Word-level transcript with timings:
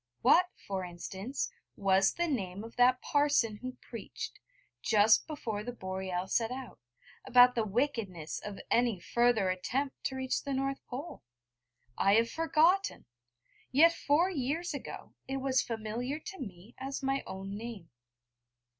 What, 0.23 0.49
for 0.55 0.83
instance, 0.83 1.51
was 1.75 2.15
the 2.15 2.27
name 2.27 2.63
of 2.63 2.75
that 2.77 3.03
parson 3.03 3.57
who 3.57 3.73
preached, 3.87 4.39
just 4.81 5.27
before 5.27 5.61
the 5.63 5.71
Boreal 5.71 6.27
set 6.27 6.49
out, 6.49 6.79
about 7.23 7.53
the 7.53 7.63
wickedness 7.63 8.39
of 8.39 8.59
any 8.71 8.99
further 8.99 9.51
attempt 9.51 10.03
to 10.05 10.15
reach 10.15 10.41
the 10.41 10.53
North 10.55 10.83
Pole? 10.87 11.21
I 11.99 12.15
have 12.15 12.31
forgotten! 12.31 13.05
Yet 13.71 13.93
four 13.93 14.31
years 14.31 14.73
ago 14.73 15.13
it 15.27 15.37
was 15.37 15.61
familiar 15.61 16.17
to 16.19 16.39
me 16.39 16.73
as 16.79 17.03
my 17.03 17.21
own 17.27 17.55
name. 17.55 17.91